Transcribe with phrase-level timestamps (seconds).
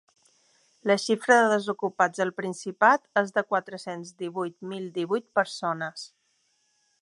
[0.91, 6.09] La xifra de desocupats al Principat és de quatre-cents divuit mil divuit persones.